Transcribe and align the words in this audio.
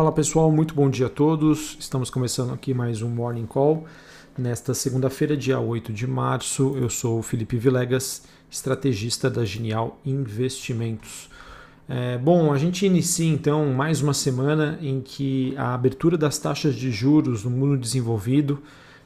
Fala 0.00 0.12
pessoal, 0.12 0.50
muito 0.50 0.74
bom 0.74 0.88
dia 0.88 1.08
a 1.08 1.10
todos. 1.10 1.76
Estamos 1.78 2.08
começando 2.08 2.54
aqui 2.54 2.72
mais 2.72 3.02
um 3.02 3.08
Morning 3.10 3.44
Call. 3.44 3.84
Nesta 4.34 4.72
segunda-feira, 4.72 5.36
dia 5.36 5.60
8 5.60 5.92
de 5.92 6.06
março, 6.06 6.74
eu 6.78 6.88
sou 6.88 7.18
o 7.18 7.22
Felipe 7.22 7.58
Vilegas, 7.58 8.22
estrategista 8.50 9.28
da 9.28 9.44
Genial 9.44 10.00
Investimentos. 10.06 11.28
É, 11.86 12.16
bom, 12.16 12.50
a 12.50 12.56
gente 12.56 12.86
inicia 12.86 13.30
então 13.30 13.74
mais 13.74 14.00
uma 14.00 14.14
semana 14.14 14.78
em 14.80 15.02
que 15.02 15.52
a 15.58 15.74
abertura 15.74 16.16
das 16.16 16.38
taxas 16.38 16.74
de 16.74 16.90
juros 16.90 17.44
no 17.44 17.50
mundo 17.50 17.76
desenvolvido, 17.76 18.62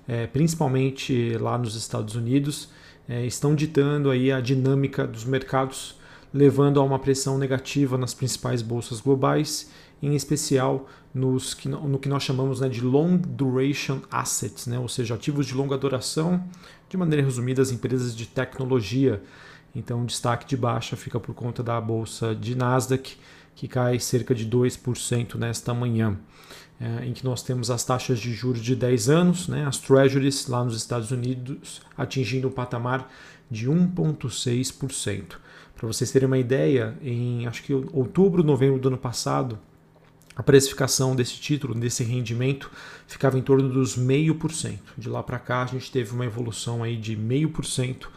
é, 0.06 0.28
principalmente 0.28 1.36
lá 1.38 1.58
nos 1.58 1.74
Estados 1.74 2.14
Unidos, 2.14 2.68
é, 3.08 3.26
estão 3.26 3.56
ditando 3.56 4.12
aí 4.12 4.30
a 4.30 4.40
dinâmica 4.40 5.08
dos 5.08 5.24
mercados, 5.24 5.98
levando 6.32 6.78
a 6.78 6.84
uma 6.84 7.00
pressão 7.00 7.36
negativa 7.36 7.98
nas 7.98 8.14
principais 8.14 8.62
bolsas 8.62 9.00
globais 9.00 9.68
em 10.02 10.14
especial 10.14 10.88
nos 11.14 11.54
que, 11.54 11.68
no 11.68 11.98
que 11.98 12.08
nós 12.08 12.22
chamamos 12.22 12.60
né, 12.60 12.68
de 12.68 12.80
long 12.80 13.16
duration 13.16 14.00
assets, 14.10 14.66
né, 14.66 14.78
ou 14.78 14.88
seja, 14.88 15.14
ativos 15.14 15.46
de 15.46 15.54
longa 15.54 15.78
duração, 15.78 16.44
de 16.88 16.96
maneira 16.96 17.24
resumida, 17.24 17.62
as 17.62 17.70
empresas 17.70 18.14
de 18.14 18.26
tecnologia. 18.26 19.22
Então, 19.74 20.02
o 20.02 20.06
destaque 20.06 20.46
de 20.46 20.56
baixa 20.56 20.96
fica 20.96 21.18
por 21.18 21.34
conta 21.34 21.62
da 21.62 21.80
bolsa 21.80 22.34
de 22.34 22.54
Nasdaq, 22.54 23.16
que 23.54 23.68
cai 23.68 24.00
cerca 24.00 24.34
de 24.34 24.48
2% 24.48 25.36
nesta 25.36 25.72
manhã, 25.72 26.18
é, 26.80 27.06
em 27.06 27.12
que 27.12 27.24
nós 27.24 27.42
temos 27.42 27.70
as 27.70 27.84
taxas 27.84 28.18
de 28.18 28.32
juros 28.32 28.60
de 28.60 28.74
10 28.74 29.08
anos, 29.08 29.48
né, 29.48 29.64
as 29.66 29.78
treasuries 29.78 30.48
lá 30.48 30.64
nos 30.64 30.76
Estados 30.76 31.12
Unidos, 31.12 31.80
atingindo 31.96 32.48
o 32.48 32.50
patamar 32.50 33.08
de 33.48 33.70
1,6%. 33.70 35.36
Para 35.76 35.86
vocês 35.86 36.10
terem 36.10 36.26
uma 36.26 36.38
ideia, 36.38 36.96
em 37.02 37.46
acho 37.46 37.62
que 37.62 37.72
outubro, 37.72 38.42
novembro 38.42 38.80
do 38.80 38.88
ano 38.88 38.98
passado, 38.98 39.58
a 40.36 40.42
precificação 40.42 41.14
desse 41.14 41.34
título, 41.34 41.74
desse 41.74 42.02
rendimento, 42.02 42.70
ficava 43.06 43.38
em 43.38 43.42
torno 43.42 43.68
dos 43.68 43.96
0,5%. 43.96 44.78
De 44.98 45.08
lá 45.08 45.22
para 45.22 45.38
cá, 45.38 45.62
a 45.62 45.66
gente 45.66 45.90
teve 45.90 46.12
uma 46.12 46.24
evolução 46.24 46.82
aí 46.82 46.96
de 46.96 47.16
0,5% 47.16 48.08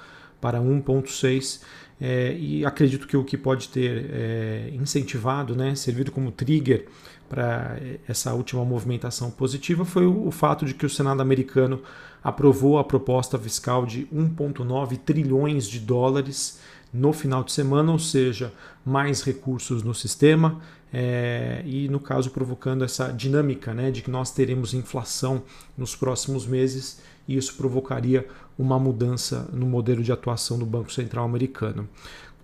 para 0.42 0.60
1,6%. 0.60 1.62
É, 2.00 2.38
e 2.38 2.64
acredito 2.64 3.08
que 3.08 3.18
o 3.18 3.24
que 3.24 3.36
pode 3.36 3.70
ter 3.70 4.06
é, 4.12 4.70
incentivado, 4.72 5.56
né, 5.56 5.74
servido 5.74 6.12
como 6.12 6.32
trigger 6.32 6.86
para 7.28 7.78
essa 8.08 8.34
última 8.36 8.64
movimentação 8.64 9.32
positiva 9.32 9.84
foi 9.84 10.06
o, 10.06 10.28
o 10.28 10.32
fato 10.32 10.64
de 10.64 10.76
que 10.76 10.86
o 10.86 10.90
Senado 10.90 11.22
americano 11.22 11.82
aprovou 12.24 12.78
a 12.78 12.84
proposta 12.84 13.38
fiscal 13.40 13.86
de 13.86 14.06
1,9 14.14 14.98
trilhões 14.98 15.68
de 15.68 15.80
dólares 15.80 16.60
no 16.94 17.14
final 17.14 17.44
de 17.44 17.52
semana, 17.52 17.92
ou 17.92 18.00
seja, 18.00 18.54
mais 18.86 19.22
recursos 19.22 19.84
no 19.84 19.94
sistema 19.94 20.60
é, 20.92 21.62
e, 21.66 21.88
no 21.90 22.00
caso, 22.00 22.32
provocando 22.32 22.84
essa 22.84 23.12
dinâmica 23.12 23.74
né, 23.74 23.92
de 23.92 24.02
que 24.02 24.10
nós 24.10 24.32
teremos 24.32 24.74
inflação 24.74 25.44
nos 25.78 25.96
próximos 25.96 26.46
meses 26.46 27.00
e 27.28 27.36
isso 27.36 27.56
provocaria 27.56 28.26
uma 28.58 28.80
mudança 28.80 29.50
no 29.52 29.66
modelo 29.66 30.02
de 30.02 30.12
atuação 30.12 30.58
do 30.58 30.66
Banco 30.66 30.92
Central 30.92 31.26
americano. 31.26 31.88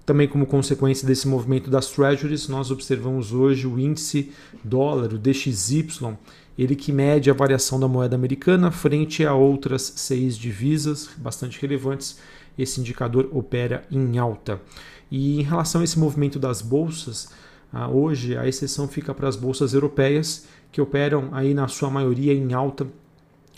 Também 0.06 0.28
como 0.28 0.46
consequência 0.46 1.08
desse 1.08 1.28
movimento 1.28 1.70
das 1.70 1.88
treasuries, 1.88 2.50
nós 2.50 2.70
observamos 2.70 3.32
hoje 3.32 3.66
o 3.66 3.80
índice 3.80 4.32
dólar, 4.62 5.14
o 5.14 5.18
DXY, 5.18 6.18
ele 6.58 6.76
que 6.76 6.92
mede 6.92 7.32
a 7.32 7.34
variação 7.34 7.80
da 7.80 7.88
moeda 7.88 8.16
americana 8.16 8.70
frente 8.70 9.26
a 9.26 9.34
outras 9.34 9.94
seis 9.96 10.38
divisas 10.38 11.10
bastante 11.18 11.60
relevantes 11.60 12.20
esse 12.58 12.80
indicador 12.80 13.30
opera 13.32 13.84
em 13.92 14.18
alta. 14.18 14.62
E 15.10 15.40
em 15.40 15.44
relação 15.44 15.82
a 15.82 15.84
esse 15.84 15.98
movimento 16.00 16.40
das 16.40 16.62
bolsas, 16.62 17.30
ah, 17.72 17.88
hoje 17.88 18.38
a 18.38 18.48
exceção 18.48 18.88
fica 18.88 19.14
para 19.14 19.28
as 19.28 19.36
bolsas 19.36 19.74
europeias, 19.74 20.46
que 20.72 20.82
operam 20.82 21.30
aí 21.32 21.54
na 21.54 21.68
sua 21.68 21.90
maioria 21.90 22.34
em 22.34 22.54
alta 22.54 22.88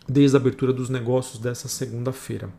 desde 0.07 0.37
a 0.37 0.39
abertura 0.39 0.71
dos 0.71 0.89
negócios 0.89 1.39
dessa 1.39 1.67
segunda-feira. 1.67 2.49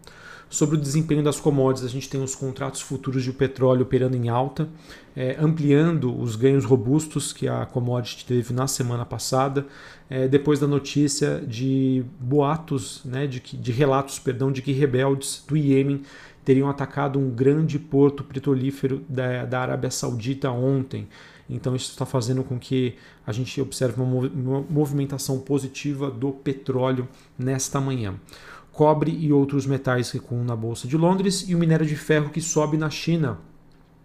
Sobre 0.49 0.77
o 0.77 0.81
desempenho 0.81 1.25
das 1.25 1.41
commodities, 1.41 1.85
a 1.85 1.93
gente 1.93 2.09
tem 2.09 2.23
os 2.23 2.37
contratos 2.37 2.81
futuros 2.81 3.25
de 3.25 3.33
petróleo 3.33 3.83
operando 3.83 4.17
em 4.17 4.29
alta, 4.29 4.69
é, 5.15 5.37
ampliando 5.41 6.17
os 6.17 6.37
ganhos 6.37 6.65
robustos 6.65 7.33
que 7.33 7.49
a 7.49 7.67
commodity 7.67 8.25
teve 8.25 8.55
na 8.55 8.69
semana 8.69 9.05
passada, 9.05 9.67
é, 10.09 10.29
depois 10.29 10.61
da 10.61 10.67
notícia 10.69 11.43
de 11.45 12.05
boatos, 12.21 13.03
né, 13.05 13.27
de, 13.27 13.41
que, 13.41 13.57
de 13.57 13.73
relatos 13.73 14.21
perdão, 14.21 14.53
de 14.53 14.63
que 14.63 14.71
rebeldes 14.71 15.43
do 15.49 15.57
Iêmen 15.57 16.03
teriam 16.45 16.71
atacado 16.71 17.19
um 17.19 17.29
grande 17.29 17.77
porto 17.77 18.23
petrolífero 18.23 19.05
da, 19.09 19.45
da 19.45 19.61
Arábia 19.61 19.91
Saudita 19.91 20.49
ontem. 20.49 21.09
Então 21.51 21.75
isso 21.75 21.91
está 21.91 22.07
fazendo 22.07 22.45
com 22.45 22.57
que 22.57 22.95
a 23.27 23.33
gente 23.33 23.61
observe 23.61 24.01
uma 24.01 24.65
movimentação 24.71 25.41
positiva 25.41 26.09
do 26.09 26.31
petróleo 26.31 27.09
nesta 27.37 27.81
manhã 27.81 28.15
cobre 28.77 29.11
e 29.11 29.33
outros 29.33 29.65
metais 29.65 30.11
recuam 30.11 30.45
na 30.45 30.55
Bolsa 30.55 30.87
de 30.87 30.99
Londres 30.99 31.47
e 31.49 31.55
o 31.55 31.59
minério 31.59 31.87
de 31.87 31.97
ferro 31.97 32.29
que 32.29 32.43
sobe 32.43 32.77
na 32.77 32.91
China 32.91 33.39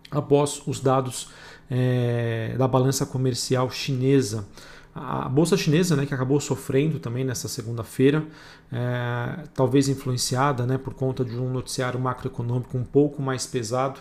após 0.09 0.62
os 0.66 0.80
dados 0.80 1.30
é, 1.70 2.56
da 2.58 2.70
balança 2.70 3.06
comercial 3.06 3.70
chinesa. 3.70 4.48
A 4.96 5.28
bolsa 5.28 5.58
chinesa, 5.58 5.96
né, 5.98 6.06
que 6.06 6.14
acabou 6.14 6.40
sofrendo 6.40 7.00
também 7.00 7.26
nessa 7.26 7.50
segunda-feira, 7.50 8.26
é, 8.72 9.44
talvez 9.54 9.90
influenciada 9.90 10.66
né, 10.66 10.78
por 10.78 10.94
conta 10.94 11.24
de 11.26 11.38
um 11.38 11.50
noticiário 11.50 12.00
macroeconômico 12.00 12.78
um 12.78 12.84
pouco 12.84 13.22
mais 13.22 13.46
pesado. 13.46 14.00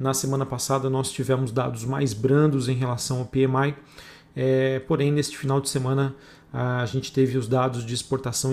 Na 0.00 0.12
semana 0.12 0.44
passada 0.44 0.90
nós 0.90 1.12
tivemos 1.12 1.52
dados 1.52 1.84
mais 1.84 2.12
brandos 2.12 2.68
em 2.68 2.74
relação 2.74 3.20
ao 3.20 3.24
PMI, 3.24 3.76
é, 4.34 4.80
porém 4.80 5.12
neste 5.12 5.38
final 5.38 5.60
de 5.60 5.68
semana 5.68 6.14
a 6.52 6.86
gente 6.86 7.12
teve 7.12 7.36
os 7.36 7.46
dados 7.46 7.84
de 7.84 7.94
exportação 7.94 8.52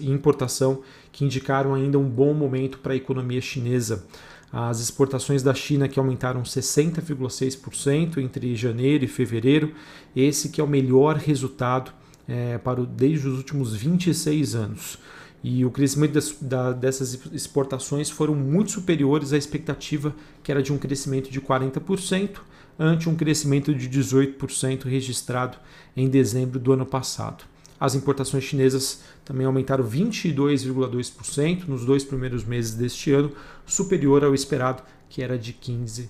e 0.00 0.10
importação 0.10 0.82
que 1.10 1.24
indicaram 1.24 1.74
ainda 1.74 1.98
um 1.98 2.08
bom 2.08 2.32
momento 2.32 2.78
para 2.78 2.92
a 2.92 2.96
economia 2.96 3.40
chinesa. 3.40 4.06
As 4.52 4.78
exportações 4.78 5.42
da 5.42 5.52
China 5.52 5.88
que 5.88 5.98
aumentaram 5.98 6.42
60,6% 6.42 8.18
entre 8.18 8.54
janeiro 8.54 9.04
e 9.04 9.08
fevereiro, 9.08 9.74
esse 10.14 10.48
que 10.48 10.60
é 10.60 10.64
o 10.64 10.68
melhor 10.68 11.16
resultado 11.16 11.92
é, 12.28 12.56
para 12.58 12.80
o, 12.80 12.86
desde 12.86 13.26
os 13.26 13.36
últimos 13.36 13.74
26 13.74 14.54
anos. 14.54 14.98
E 15.46 15.62
o 15.62 15.70
crescimento 15.70 16.14
das, 16.14 16.34
da, 16.40 16.72
dessas 16.72 17.20
exportações 17.30 18.08
foram 18.08 18.34
muito 18.34 18.70
superiores 18.70 19.30
à 19.30 19.36
expectativa, 19.36 20.16
que 20.42 20.50
era 20.50 20.62
de 20.62 20.72
um 20.72 20.78
crescimento 20.78 21.30
de 21.30 21.38
40%, 21.38 22.38
ante 22.78 23.10
um 23.10 23.14
crescimento 23.14 23.74
de 23.74 23.86
18% 23.86 24.84
registrado 24.84 25.58
em 25.94 26.08
dezembro 26.08 26.58
do 26.58 26.72
ano 26.72 26.86
passado. 26.86 27.44
As 27.78 27.94
importações 27.94 28.42
chinesas 28.42 29.02
também 29.22 29.44
aumentaram 29.44 29.84
22,2% 29.86 31.68
nos 31.68 31.84
dois 31.84 32.02
primeiros 32.02 32.42
meses 32.42 32.72
deste 32.72 33.12
ano, 33.12 33.30
superior 33.66 34.24
ao 34.24 34.34
esperado, 34.34 34.82
que 35.10 35.22
era 35.22 35.36
de 35.36 35.52
15%. 35.52 36.08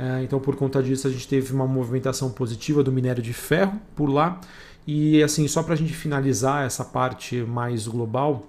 É, 0.00 0.22
então, 0.22 0.40
por 0.40 0.56
conta 0.56 0.82
disso, 0.82 1.06
a 1.06 1.10
gente 1.10 1.28
teve 1.28 1.52
uma 1.52 1.66
movimentação 1.66 2.30
positiva 2.30 2.82
do 2.82 2.90
minério 2.90 3.22
de 3.22 3.34
ferro 3.34 3.78
por 3.94 4.08
lá. 4.08 4.40
E 4.86 5.22
assim, 5.22 5.46
só 5.46 5.62
para 5.62 5.74
a 5.74 5.76
gente 5.76 5.92
finalizar 5.92 6.64
essa 6.64 6.82
parte 6.82 7.36
mais 7.42 7.86
global, 7.86 8.46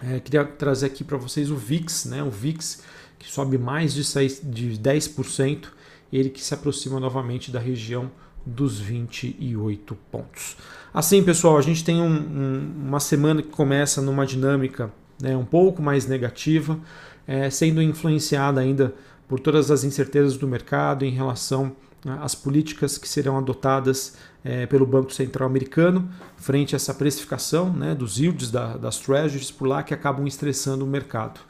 é, 0.00 0.20
queria 0.20 0.44
trazer 0.44 0.86
aqui 0.86 1.02
para 1.02 1.16
vocês 1.16 1.50
o 1.50 1.56
VIX, 1.56 2.04
né? 2.04 2.22
o 2.22 2.30
VIX 2.30 2.84
que 3.18 3.28
sobe 3.28 3.58
mais 3.58 3.92
de, 3.92 4.04
6, 4.04 4.42
de 4.44 4.78
10%, 4.78 5.64
ele 6.12 6.30
que 6.30 6.40
se 6.40 6.54
aproxima 6.54 7.00
novamente 7.00 7.50
da 7.50 7.58
região 7.58 8.08
dos 8.46 8.78
28 8.78 9.98
pontos. 10.12 10.56
Assim, 10.94 11.24
pessoal, 11.24 11.58
a 11.58 11.62
gente 11.62 11.82
tem 11.82 12.00
um, 12.00 12.06
um, 12.06 12.72
uma 12.86 13.00
semana 13.00 13.42
que 13.42 13.48
começa 13.48 14.00
numa 14.00 14.24
dinâmica 14.24 14.92
né, 15.20 15.36
um 15.36 15.44
pouco 15.44 15.82
mais 15.82 16.06
negativa, 16.06 16.78
é, 17.26 17.50
sendo 17.50 17.82
influenciada 17.82 18.60
ainda 18.60 18.94
por 19.28 19.38
todas 19.38 19.70
as 19.70 19.84
incertezas 19.84 20.36
do 20.36 20.48
mercado 20.48 21.04
em 21.04 21.10
relação 21.10 21.76
né, 22.04 22.18
às 22.22 22.34
políticas 22.34 22.96
que 22.96 23.08
serão 23.08 23.36
adotadas 23.36 24.16
é, 24.44 24.66
pelo 24.66 24.86
Banco 24.86 25.12
Central 25.12 25.48
Americano 25.48 26.08
frente 26.36 26.74
a 26.74 26.76
essa 26.76 26.94
precificação 26.94 27.72
né, 27.72 27.94
dos 27.94 28.18
yields 28.18 28.50
da, 28.50 28.76
das 28.76 28.98
treasuries 28.98 29.50
por 29.50 29.68
lá 29.68 29.82
que 29.82 29.92
acabam 29.92 30.26
estressando 30.26 30.84
o 30.84 30.88
mercado. 30.88 31.40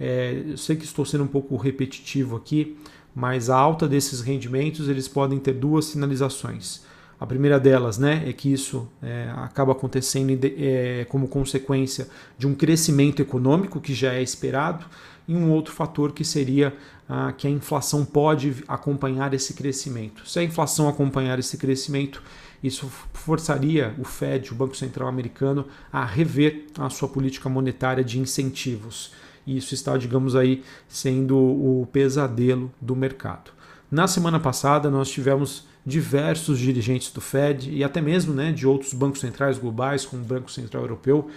É, 0.00 0.42
eu 0.50 0.56
sei 0.56 0.76
que 0.76 0.84
estou 0.84 1.04
sendo 1.04 1.24
um 1.24 1.28
pouco 1.28 1.56
repetitivo 1.56 2.36
aqui, 2.36 2.78
mas 3.14 3.50
a 3.50 3.56
alta 3.56 3.88
desses 3.88 4.20
rendimentos 4.20 4.88
eles 4.88 5.08
podem 5.08 5.38
ter 5.38 5.54
duas 5.54 5.86
sinalizações. 5.86 6.82
A 7.20 7.26
primeira 7.26 7.58
delas 7.58 7.98
né, 7.98 8.22
é 8.26 8.32
que 8.32 8.52
isso 8.52 8.88
é, 9.02 9.28
acaba 9.36 9.72
acontecendo 9.72 10.38
é, 10.44 11.04
como 11.08 11.26
consequência 11.26 12.08
de 12.36 12.46
um 12.46 12.54
crescimento 12.54 13.20
econômico 13.20 13.80
que 13.80 13.92
já 13.92 14.12
é 14.12 14.22
esperado, 14.22 14.86
e 15.26 15.36
um 15.36 15.50
outro 15.50 15.74
fator 15.74 16.12
que 16.12 16.24
seria 16.24 16.74
ah, 17.06 17.32
que 17.36 17.46
a 17.46 17.50
inflação 17.50 18.04
pode 18.04 18.64
acompanhar 18.66 19.34
esse 19.34 19.52
crescimento. 19.52 20.26
Se 20.26 20.38
a 20.38 20.42
inflação 20.42 20.88
acompanhar 20.88 21.38
esse 21.38 21.58
crescimento, 21.58 22.22
isso 22.62 22.90
forçaria 23.12 23.94
o 23.98 24.04
Fed, 24.04 24.50
o 24.50 24.54
Banco 24.54 24.74
Central 24.74 25.06
Americano, 25.06 25.66
a 25.92 26.04
rever 26.04 26.64
a 26.78 26.88
sua 26.88 27.08
política 27.08 27.48
monetária 27.48 28.02
de 28.02 28.18
incentivos. 28.18 29.12
E 29.46 29.56
isso 29.56 29.74
está, 29.74 29.96
digamos 29.98 30.34
aí, 30.34 30.62
sendo 30.88 31.36
o 31.36 31.86
pesadelo 31.92 32.72
do 32.80 32.96
mercado. 32.96 33.57
Na 33.90 34.06
semana 34.06 34.38
passada, 34.38 34.90
nós 34.90 35.08
tivemos 35.08 35.66
diversos 35.84 36.58
dirigentes 36.58 37.10
do 37.10 37.22
Fed 37.22 37.70
e 37.70 37.82
até 37.82 38.02
mesmo 38.02 38.34
né, 38.34 38.52
de 38.52 38.66
outros 38.66 38.92
bancos 38.92 39.20
centrais 39.20 39.56
globais, 39.56 40.04
como 40.04 40.22
o 40.22 40.26
Banco 40.26 40.50
Central 40.50 40.82
Europeu, 40.82 41.28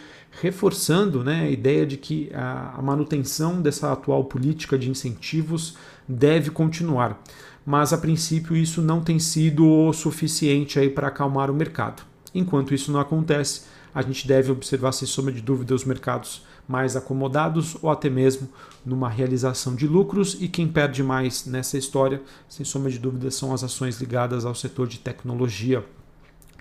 reforçando 0.42 1.24
né, 1.24 1.44
a 1.44 1.50
ideia 1.50 1.86
de 1.86 1.96
que 1.96 2.30
a, 2.34 2.82
manutenção 2.82 3.62
dessa 3.62 3.94
atual 3.94 4.26
política 4.26 4.78
de 4.78 4.90
incentivos 4.90 5.78
deve 6.06 6.50
continuar. 6.52 7.24
Mas 7.66 7.94
a 7.94 7.98
princípio 7.98 8.58
isso 8.58 8.82
não 8.82 9.00
tem 9.00 9.18
sido 9.18 9.66
o 9.66 9.94
suficiente 9.94 10.78
para 10.90 11.08
acalmar 11.08 11.50
o 11.50 11.54
mercado. 11.54 12.04
Enquanto 12.36 12.74
isso 12.74 12.92
não 12.92 13.00
acontece, 13.00 13.62
a 13.96 14.02
gente 14.02 14.28
deve 14.28 14.52
observar, 14.52 14.92
sem 14.92 15.08
sombra 15.08 15.32
de 15.32 15.42
dúvida, 15.42 15.74
os 15.74 15.86
mercados 15.86 16.44
mais 16.72 16.96
acomodados 16.96 17.76
ou 17.82 17.90
até 17.90 18.10
mesmo 18.10 18.48
numa 18.86 19.10
realização 19.10 19.76
de 19.76 19.86
lucros. 19.86 20.38
E 20.40 20.48
quem 20.48 20.68
perde 20.68 21.04
mais 21.04 21.46
nessa 21.46 21.78
história, 21.78 22.22
sem 22.48 22.66
sombra 22.66 22.90
de 22.90 22.98
dúvida, 22.98 23.30
são 23.30 23.54
as 23.54 23.64
ações 23.64 24.00
ligadas 24.00 24.46
ao 24.46 24.56
setor 24.56 24.88
de 24.88 25.00
tecnologia, 25.00 25.86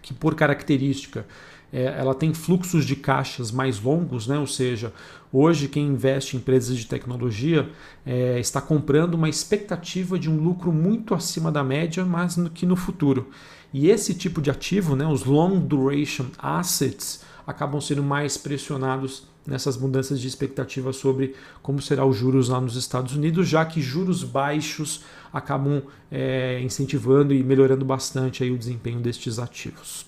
que 0.02 0.12
por 0.12 0.34
característica 0.34 1.24
é, 1.72 1.84
ela 1.84 2.14
tem 2.14 2.34
fluxos 2.34 2.84
de 2.84 2.96
caixas 2.96 3.50
mais 3.50 3.80
longos, 3.80 4.26
né? 4.26 4.38
ou 4.38 4.46
seja, 4.46 4.92
hoje 5.32 5.68
quem 5.68 5.86
investe 5.86 6.36
em 6.36 6.40
empresas 6.40 6.76
de 6.76 6.86
tecnologia 6.86 7.68
é, 8.04 8.38
está 8.40 8.60
comprando 8.60 9.14
uma 9.14 9.28
expectativa 9.28 10.18
de 10.18 10.28
um 10.28 10.36
lucro 10.36 10.72
muito 10.72 11.14
acima 11.14 11.52
da 11.52 11.62
média, 11.62 12.04
mas 12.04 12.36
no, 12.36 12.50
que 12.50 12.66
no 12.66 12.76
futuro. 12.76 13.28
E 13.72 13.88
esse 13.88 14.14
tipo 14.14 14.42
de 14.42 14.50
ativo, 14.50 14.96
né, 14.96 15.06
os 15.06 15.24
long 15.24 15.60
duration 15.60 16.26
assets, 16.38 17.22
acabam 17.46 17.80
sendo 17.80 18.02
mais 18.02 18.36
pressionados 18.36 19.29
nessas 19.46 19.76
mudanças 19.76 20.20
de 20.20 20.28
expectativa 20.28 20.92
sobre 20.92 21.34
como 21.62 21.80
será 21.80 22.04
os 22.04 22.16
juros 22.16 22.48
lá 22.48 22.60
nos 22.60 22.76
Estados 22.76 23.14
Unidos, 23.14 23.48
já 23.48 23.64
que 23.64 23.80
juros 23.80 24.22
baixos 24.22 25.02
acabam 25.32 25.82
é, 26.10 26.60
incentivando 26.62 27.32
e 27.32 27.42
melhorando 27.42 27.84
bastante 27.84 28.42
aí 28.42 28.50
o 28.50 28.58
desempenho 28.58 29.00
destes 29.00 29.38
ativos. 29.38 30.06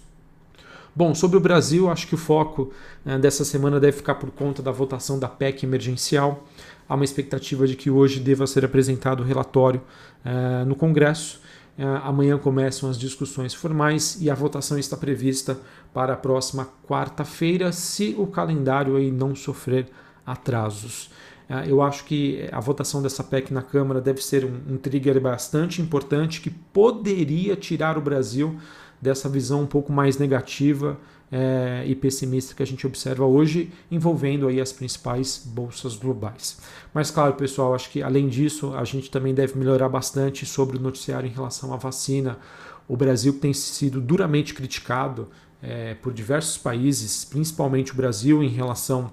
Bom, 0.95 1.15
sobre 1.15 1.39
o 1.39 1.41
Brasil, 1.41 1.91
acho 1.91 2.07
que 2.07 2.15
o 2.15 2.19
foco 2.19 2.71
né, 3.03 3.19
dessa 3.19 3.47
semana 3.47 3.81
deve 3.81 3.97
ficar 3.97 4.17
por 4.17 4.31
conta 4.31 4.63
da 4.63 4.71
votação 4.71 5.19
da 5.19 5.27
PEC 5.27 5.65
emergencial. 5.65 6.47
Há 6.87 6.95
uma 6.95 7.05
expectativa 7.05 7.67
de 7.67 7.77
que 7.77 7.91
hoje 7.91 8.21
deva 8.21 8.47
ser 8.47 8.63
apresentado 8.63 9.21
o 9.21 9.25
relatório 9.25 9.81
é, 10.23 10.65
no 10.67 10.75
Congresso. 10.75 11.41
É, 11.77 11.85
amanhã 12.03 12.37
começam 12.37 12.91
as 12.91 12.99
discussões 12.99 13.55
formais 13.55 14.19
e 14.21 14.31
a 14.31 14.35
votação 14.35 14.79
está 14.79 14.97
prevista 14.97 15.59
para 15.93 16.13
a 16.13 16.17
próxima 16.17 16.69
quarta-feira, 16.87 17.73
se 17.73 18.15
o 18.19 18.27
calendário 18.27 18.97
aí 18.97 19.11
não 19.11 19.35
sofrer 19.35 19.89
atrasos. 20.25 21.11
É, 21.49 21.71
eu 21.71 21.83
acho 21.83 22.05
que 22.05 22.49
a 22.53 22.61
votação 22.61 23.03
dessa 23.03 23.23
PEC 23.23 23.53
na 23.53 23.63
Câmara 23.63 24.01
deve 24.01 24.23
ser 24.23 24.45
um, 24.45 24.75
um 24.75 24.77
trigger 24.77 25.21
bastante 25.21 25.83
importante 25.83 26.41
que 26.41 26.51
poderia 26.51 27.57
tirar 27.57 27.99
o 27.99 28.01
Brasil 28.01 28.59
dessa 29.01 29.29
visão 29.29 29.63
um 29.63 29.67
pouco 29.67 29.93
mais 29.93 30.17
negativa 30.17 30.97
é, 31.33 31.83
e 31.87 31.95
pessimista 31.95 32.55
que 32.55 32.63
a 32.63 32.67
gente 32.67 32.87
observa 32.87 33.25
hoje, 33.25 33.73
envolvendo 33.91 34.47
aí 34.47 34.61
as 34.61 34.71
principais 34.71 35.43
bolsas 35.45 35.97
globais. 35.97 36.59
Mas 36.93 37.11
claro, 37.11 37.33
pessoal, 37.33 37.75
acho 37.75 37.91
que 37.91 38.03
além 38.03 38.29
disso, 38.29 38.75
a 38.75 38.85
gente 38.85 39.11
também 39.11 39.35
deve 39.35 39.59
melhorar 39.59 39.89
bastante 39.89 40.45
sobre 40.45 40.77
o 40.77 40.81
noticiário 40.81 41.27
em 41.27 41.33
relação 41.33 41.73
à 41.73 41.77
vacina. 41.77 42.39
O 42.87 42.97
Brasil 42.97 43.33
tem 43.39 43.55
sido 43.55 44.01
duramente 44.01 44.53
criticado 44.53 45.29
é, 45.63 45.95
por 45.95 46.13
diversos 46.13 46.59
países, 46.59 47.25
principalmente 47.25 47.93
o 47.93 47.95
Brasil, 47.95 48.43
em 48.43 48.49
relação 48.49 49.11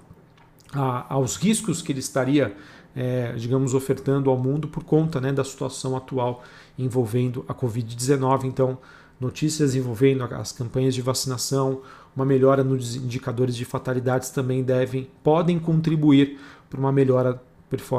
a, 0.72 1.14
aos 1.14 1.36
riscos 1.36 1.82
que 1.82 1.92
ele 1.92 2.00
estaria, 2.00 2.56
é, 2.94 3.32
digamos, 3.32 3.74
ofertando 3.74 4.30
ao 4.30 4.38
mundo 4.38 4.68
por 4.68 4.84
conta 4.84 5.20
né, 5.20 5.32
da 5.32 5.44
situação 5.44 5.96
atual 5.96 6.42
envolvendo 6.78 7.44
a 7.48 7.54
Covid-19. 7.54 8.44
Então, 8.44 8.78
notícias 9.20 9.74
envolvendo 9.74 10.24
as 10.24 10.52
campanhas 10.52 10.94
de 10.94 11.02
vacinação, 11.02 11.82
uma 12.14 12.24
melhora 12.24 12.64
nos 12.64 12.96
indicadores 12.96 13.54
de 13.54 13.64
fatalidades 13.64 14.30
também 14.30 14.62
devem, 14.62 15.08
podem 15.22 15.58
contribuir 15.58 16.38
para 16.68 16.80
uma 16.80 16.92
melhora 16.92 17.40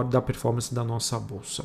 da 0.09 0.21
performance 0.21 0.73
da 0.73 0.83
nossa 0.83 1.17
bolsa. 1.17 1.63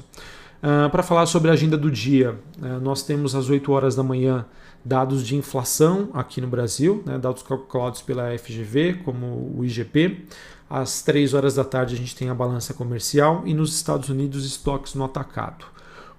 Uh, 0.62 0.88
para 0.90 1.02
falar 1.02 1.26
sobre 1.26 1.50
a 1.50 1.52
agenda 1.52 1.76
do 1.76 1.90
dia, 1.90 2.38
uh, 2.58 2.80
nós 2.80 3.02
temos 3.02 3.34
às 3.34 3.48
8 3.48 3.70
horas 3.70 3.94
da 3.94 4.02
manhã 4.02 4.46
dados 4.84 5.26
de 5.26 5.36
inflação 5.36 6.10
aqui 6.14 6.40
no 6.40 6.46
Brasil, 6.46 7.02
né, 7.04 7.18
dados 7.18 7.42
calculados 7.42 8.00
pela 8.02 8.36
FGV, 8.38 9.00
como 9.04 9.52
o 9.56 9.64
IGP. 9.64 10.26
Às 10.68 11.02
3 11.02 11.34
horas 11.34 11.54
da 11.54 11.64
tarde 11.64 11.94
a 11.94 11.98
gente 11.98 12.16
tem 12.16 12.28
a 12.28 12.34
balança 12.34 12.72
comercial 12.72 13.42
e 13.44 13.52
nos 13.52 13.74
Estados 13.74 14.08
Unidos 14.08 14.44
estoques 14.46 14.94
no 14.94 15.04
atacado. 15.04 15.64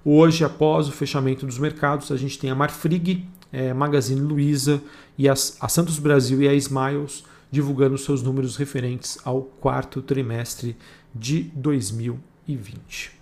Hoje, 0.03 0.43
após 0.45 0.87
o 0.87 0.91
fechamento 0.91 1.45
dos 1.45 1.57
mercados, 1.57 2.11
a 2.11 2.17
gente 2.17 2.39
tem 2.39 2.49
a 2.49 2.55
Marfrig, 2.55 3.27
é, 3.51 3.73
Magazine 3.73 4.21
Luiza 4.21 4.81
e 5.17 5.27
as, 5.27 5.57
a 5.59 5.67
Santos 5.67 5.99
Brasil 5.99 6.41
e 6.41 6.47
a 6.47 6.53
Smiles 6.53 7.23
divulgando 7.51 7.97
seus 7.97 8.21
números 8.21 8.57
referentes 8.57 9.17
ao 9.23 9.41
quarto 9.41 10.01
trimestre 10.01 10.75
de 11.15 11.43
2020. 11.55 13.16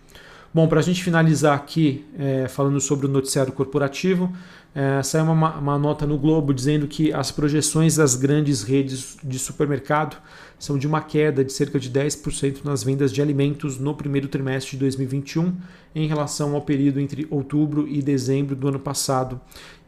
Bom, 0.56 0.69
para 0.69 0.80
a 0.80 0.81
gente 0.81 1.04
finalizar 1.04 1.54
aqui, 1.54 2.06
é, 2.18 2.48
falando 2.48 2.80
sobre 2.80 3.07
o 3.07 3.10
noticiário 3.10 3.52
corporativo, 3.52 4.31
é, 4.75 5.01
saiu 5.01 5.24
uma, 5.31 5.57
uma, 5.57 5.80
nota 5.80 6.06
no 6.06 6.18
Globo 6.18 6.54
dizendo 6.54 6.86
que 6.86 7.13
as 7.13 7.31
projeções 7.31 7.95
das 7.95 8.18
grandes 8.18 8.62
redes 8.62 9.16
de 9.24 9.39
supermercado 9.39 10.18
são 10.60 10.77
de 10.77 10.86
uma 10.86 11.00
queda 11.00 11.45
de 11.45 11.54
cerca 11.54 11.80
de 11.80 11.89
10% 11.89 12.57
nas 12.66 12.83
vendas 12.83 13.13
de 13.13 13.22
alimentos 13.22 13.80
no 13.80 13.95
primeiro 13.95 14.27
trimestre 14.27 14.72
de 14.72 14.80
2021 14.80 15.56
em 15.95 16.07
relação 16.07 16.56
ao 16.56 16.62
período 16.62 17.00
entre 17.00 17.25
outubro 17.30 17.88
e 17.88 18.01
dezembro 18.01 18.54
do 18.54 18.68
ano 18.68 18.80
passado. 18.80 19.39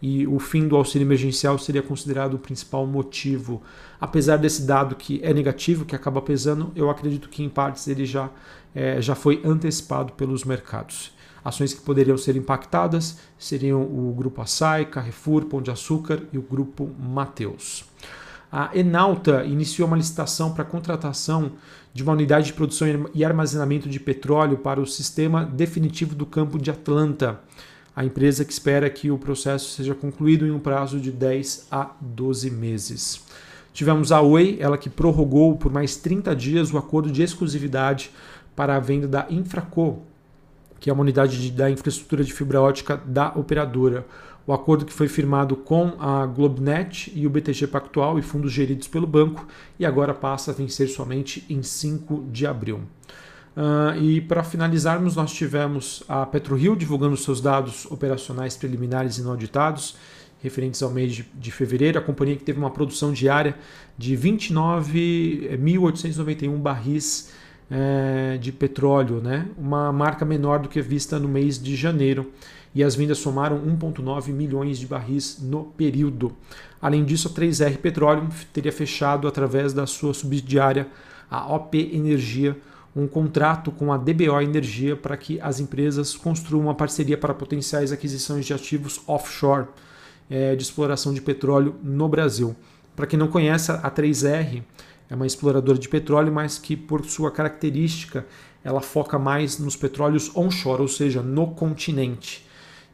E 0.01 0.25
o 0.25 0.39
fim 0.39 0.66
do 0.69 0.78
auxílio 0.78 1.06
emergencial 1.06 1.60
seria 1.60 1.81
considerado 1.81 2.36
o 2.36 2.40
principal 2.40 2.88
motivo. 2.88 3.62
Apesar 4.00 4.38
desse 4.38 4.62
dado 4.62 4.95
que 4.95 5.19
é 5.22 5.33
negativo, 5.33 5.83
que 5.83 5.98
acaba 5.98 6.22
pesando, 6.22 6.72
eu 6.78 6.90
acredito 6.90 7.28
que 7.28 7.44
em 7.44 7.50
partes 7.50 7.90
ele 7.90 8.06
já, 8.06 8.30
é, 8.74 9.01
já 9.01 9.16
foi 9.16 9.42
antecipado 9.44 10.13
pelos 10.13 10.45
mercados. 10.45 11.12
Ações 11.48 11.74
que 11.74 11.80
poderiam 11.80 12.18
ser 12.18 12.36
impactadas 12.36 13.20
seriam 13.40 13.82
o 13.82 14.14
Grupo 14.14 14.42
Açaí, 14.42 14.86
Carrefour, 14.86 15.46
Pão 15.46 15.62
de 15.62 15.72
Açúcar 15.72 16.24
e 16.34 16.38
o 16.38 16.42
Grupo 16.42 16.90
Mateus. 17.00 17.86
A 18.52 18.78
Enalta 18.78 19.46
iniciou 19.46 19.88
uma 19.88 19.96
licitação 19.96 20.52
para 20.52 20.64
a 20.64 20.66
contratação 20.66 21.54
de 21.94 22.04
uma 22.04 22.12
unidade 22.12 22.48
de 22.48 22.54
produção 22.54 22.86
e 23.14 23.24
armazenamento 23.24 23.88
de 23.88 23.98
petróleo 23.98 24.58
para 24.58 24.82
o 24.82 24.86
sistema 24.86 25.46
definitivo 25.46 26.14
do 26.16 26.26
campo 26.26 26.60
de 26.60 26.70
Atlanta. 26.70 27.40
A 27.96 28.04
empresa 28.04 28.44
que 28.44 28.52
espera 28.52 28.90
que 28.90 29.10
o 29.10 29.18
processo 29.18 29.70
seja 29.70 29.96
concluído 29.96 30.46
em 30.46 30.52
um 30.52 30.60
prazo 30.60 31.00
de 31.00 31.14
10 31.14 31.68
a 31.71 31.92
12 32.02 32.52
meses. 32.52 33.24
Tivemos 33.71 34.12
a 34.12 34.19
Oi, 34.19 34.57
ela 34.60 34.78
que 34.78 34.90
prorrogou 34.90 35.56
por 35.56 35.71
mais 35.71 35.95
30 35.95 36.36
dias 36.36 36.74
o 36.74 36.78
acordo 36.78 37.10
de 37.10 37.24
exclusividade 37.24 38.12
para 38.54 38.76
a 38.76 38.81
venda 38.81 39.07
da 39.07 39.28
Infraco, 39.30 40.04
que 40.80 40.90
é 40.90 40.94
uma 40.94 41.02
unidade 41.02 41.42
de, 41.42 41.52
da 41.52 41.69
infraestrutura 41.69 42.24
de 42.24 42.34
fibra 42.34 42.62
ótica 42.62 43.02
da 43.06 43.34
operadora. 43.36 44.06
O 44.46 44.54
acordo 44.54 44.86
que 44.86 44.94
foi 44.94 45.10
firmado 45.10 45.57
com 45.57 45.96
a 46.00 46.26
Globnet 46.26 47.12
e 47.14 47.28
o 47.28 47.30
BTG 47.30 47.68
Pactual 47.68 48.18
e 48.18 48.22
fundos 48.22 48.54
geridos 48.54 48.88
pelo 48.88 49.06
banco 49.06 49.46
e 49.78 49.86
agora 49.86 50.14
passa 50.14 50.52
a 50.52 50.54
vencer 50.54 50.88
somente 50.88 51.46
em 51.50 51.62
5 51.62 52.28
de 52.31 52.48
abril. 52.48 52.84
Uh, 53.57 54.00
e 54.00 54.22
para 54.22 54.44
finalizarmos, 54.44 55.16
nós 55.16 55.34
tivemos 55.34 56.04
a 56.07 56.24
PetroRio 56.26 56.76
divulgando 56.76 57.18
seus 57.18 57.42
dados 57.42 57.88
operacionais 57.88 58.56
preliminares 58.56 59.18
e 59.18 59.24
não 59.24 59.31
auditados, 59.31 59.98
referentes 60.42 60.81
ao 60.84 60.92
mês 60.92 61.14
de, 61.14 61.26
de 61.34 61.52
fevereiro. 61.52 62.00
A 62.00 62.02
companhia 62.02 62.38
que 62.38 62.44
teve 62.44 62.60
uma 62.60 62.69
produção 62.69 63.12
diária 63.12 63.57
de 63.98 64.16
29.891 64.16 66.56
barris 66.57 67.31
é, 67.69 68.38
de 68.38 68.52
petróleo, 68.52 69.21
né? 69.21 69.47
uma 69.57 69.92
marca 69.92 70.24
menor 70.24 70.59
do 70.59 70.69
que 70.69 70.81
vista 70.81 71.19
no 71.19 71.28
mês 71.28 71.62
de 71.62 71.76
janeiro. 71.76 72.31
E 72.74 72.83
as 72.83 72.95
vendas 72.95 73.18
somaram 73.18 73.59
1,9 73.59 74.28
milhões 74.30 74.78
de 74.78 74.86
barris 74.86 75.40
no 75.42 75.64
período. 75.64 76.33
Além 76.81 77.04
disso, 77.04 77.28
a 77.28 77.31
3R 77.31 77.78
Petróleo 77.78 78.28
teria 78.54 78.71
fechado, 78.71 79.28
através 79.28 79.74
da 79.74 79.88
sua 79.88 80.14
subsidiária, 80.14 80.88
a 81.30 81.54
OP 81.54 81.76
Energia, 81.76 82.56
um 82.95 83.07
contrato 83.07 83.71
com 83.71 83.92
a 83.92 83.97
DBO 83.97 84.42
Energia 84.42 84.95
para 84.95 85.18
que 85.18 85.40
as 85.42 85.59
empresas 85.59 86.16
construam 86.16 86.66
uma 86.66 86.76
parceria 86.76 87.18
para 87.18 87.33
potenciais 87.33 87.92
aquisições 87.92 88.45
de 88.45 88.54
ativos 88.54 89.02
offshore 89.07 89.68
é, 90.30 90.56
de 90.56 90.64
exploração 90.64 91.14
de 91.14 91.21
petróleo 91.21 91.76
no 91.83 92.07
Brasil. 92.07 92.56
Para 92.95 93.06
quem 93.06 93.18
não 93.18 93.28
conhece, 93.28 93.71
a 93.71 93.92
3R 93.92 94.64
é 95.09 95.16
uma 95.16 95.26
exploradora 95.26 95.78
de 95.78 95.87
petróleo, 95.87 96.31
mas 96.31 96.57
que 96.57 96.76
por 96.76 97.06
sua 97.06 97.31
característica 97.31 98.26
ela 98.64 98.81
foca 98.81 99.18
mais 99.18 99.57
nos 99.59 99.76
petróleos 99.76 100.35
onshore, 100.35 100.81
ou 100.81 100.87
seja, 100.87 101.21
no 101.21 101.47
continente. 101.47 102.45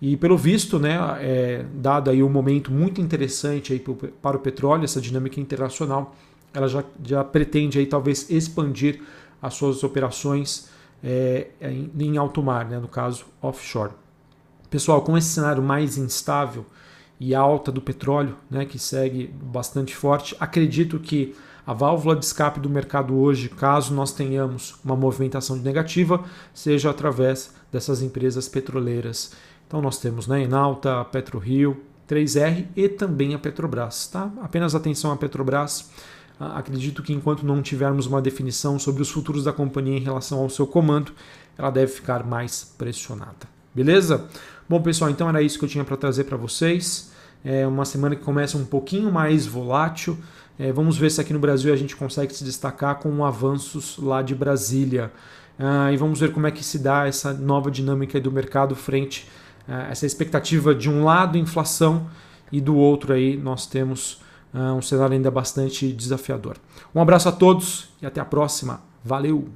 E 0.02 0.18
pelo 0.18 0.38
visto, 0.38 0.78
né, 0.78 0.98
é, 1.22 1.66
dado 1.76 2.10
aí 2.10 2.22
um 2.22 2.30
momento 2.30 2.72
muito 2.72 3.00
interessante 3.00 3.74
aí 3.74 3.84
para 4.22 4.38
o 4.38 4.40
petróleo, 4.40 4.84
essa 4.84 5.00
dinâmica 5.00 5.40
internacional, 5.40 6.16
ela 6.54 6.68
já, 6.68 6.84
já 7.04 7.24
pretende 7.24 7.80
aí 7.80 7.86
talvez 7.86 8.30
expandir 8.30 9.02
as 9.42 9.56
suas 9.56 9.84
operações 9.84 10.70
é, 11.04 11.48
em, 11.62 11.92
em 12.00 12.18
alto 12.18 12.44
mar, 12.44 12.66
né, 12.66 12.80
no 12.80 12.88
caso 12.88 13.26
offshore. 13.42 13.94
Pessoal, 14.70 15.02
com 15.02 15.18
esse 15.18 15.30
cenário 15.30 15.64
mais 15.64 15.98
instável 15.98 16.66
e 17.20 17.34
alta 17.34 17.72
do 17.72 17.82
petróleo, 17.82 18.36
né, 18.50 18.66
que 18.66 18.78
segue 18.78 19.28
bastante 19.28 19.96
forte, 19.96 20.36
acredito 20.40 21.00
que 21.00 21.36
a 21.66 21.74
válvula 21.74 22.16
de 22.16 22.26
escape 22.26 22.60
do 22.60 22.70
mercado 22.70 23.16
hoje, 23.16 23.50
caso 23.50 23.94
nós 23.94 24.12
tenhamos 24.12 24.76
uma 24.84 24.96
movimentação 24.96 25.56
negativa, 25.56 26.24
seja 26.54 26.90
através 26.90 27.54
dessas 27.72 28.02
empresas 28.02 28.50
petroleiras. 28.50 29.32
Então 29.68 29.82
nós 29.82 29.98
temos 29.98 30.28
né, 30.28 30.44
Enalta, 30.44 31.04
PetroRio, 31.06 31.82
3R 32.08 32.68
e 32.76 32.90
também 32.90 33.34
a 33.34 33.40
Petrobras. 33.40 34.08
Tá? 34.08 34.32
Apenas 34.42 34.76
atenção 34.76 35.12
à 35.12 35.18
Petrobras. 35.18 35.90
Ah, 36.40 36.58
acredito 36.58 37.02
que 37.02 37.14
enquanto 37.14 37.46
não 37.46 37.62
tivermos 37.62 38.06
uma 38.06 38.22
definição 38.22 38.78
sobre 38.78 39.02
os 39.02 39.10
futuros 39.10 39.44
da 39.44 39.54
companhia 39.54 39.98
em 39.98 40.04
relação 40.04 40.40
ao 40.40 40.50
seu 40.50 40.68
comando, 40.68 41.14
ela 41.58 41.70
deve 41.70 41.92
ficar 41.92 42.26
mais 42.26 42.64
pressionada. 42.78 43.48
Beleza? 43.74 44.28
Bom, 44.68 44.82
pessoal, 44.82 45.10
então 45.10 45.30
era 45.30 45.42
isso 45.42 45.58
que 45.58 45.66
eu 45.66 45.70
tinha 45.70 45.84
para 45.84 45.98
trazer 45.98 46.26
para 46.26 46.38
vocês. 46.38 47.12
É 47.44 47.68
uma 47.68 47.86
semana 47.86 48.16
que 48.16 48.24
começa 48.24 48.58
um 48.58 48.66
pouquinho 48.66 49.12
mais 49.12 49.46
volátil. 49.46 50.18
É, 50.64 50.72
vamos 50.72 50.96
ver 50.96 51.12
se 51.12 51.20
aqui 51.20 51.34
no 51.34 51.40
Brasil 51.40 51.74
a 51.74 51.76
gente 51.76 51.94
consegue 51.94 52.34
se 52.34 52.42
destacar 52.42 52.96
com 52.96 53.26
avanços 53.26 53.98
lá 53.98 54.22
de 54.22 54.34
Brasília. 54.34 55.12
Ah, 55.60 55.92
e 55.92 55.98
vamos 55.98 56.22
ver 56.22 56.32
como 56.32 56.48
é 56.48 56.52
que 56.52 56.64
se 56.64 56.80
dá 56.80 57.06
essa 57.06 57.34
nova 57.34 57.70
dinâmica 57.70 58.18
do 58.18 58.32
mercado 58.32 58.74
frente 58.74 59.30
a 59.68 59.90
essa 59.90 60.06
expectativa 60.06 60.74
de 60.74 60.90
um 60.90 61.04
lado 61.04 61.38
inflação 61.38 62.08
e 62.50 62.62
do 62.62 62.78
outro 62.78 63.12
aí 63.12 63.36
nós 63.36 63.68
temos 63.68 64.22
ah, 64.54 64.74
um 64.74 64.82
cenário 64.82 65.16
ainda 65.16 65.30
bastante 65.30 65.92
desafiador. 65.92 66.56
Um 66.96 67.02
abraço 67.02 67.28
a 67.28 67.34
todos 67.34 67.90
e 68.02 68.06
até 68.06 68.22
a 68.22 68.26
próxima. 68.26 68.80
Valeu! 69.04 69.50